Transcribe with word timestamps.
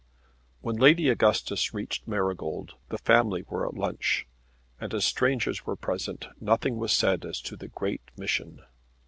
When 0.61 0.77
Lady 0.77 1.09
Augustus 1.09 1.75
reached 1.75 2.07
Marygold 2.07 2.73
the 2.89 2.97
family 2.97 3.43
were 3.47 3.67
at 3.67 3.75
lunch, 3.75 4.25
and 4.79 4.91
as 4.95 5.05
strangers 5.05 5.67
were 5.67 5.75
present 5.75 6.25
nothing 6.39 6.77
was 6.77 6.91
said 6.91 7.23
as 7.23 7.39
to 7.41 7.55
the 7.55 7.67
great 7.67 8.01
mission. 8.17 8.63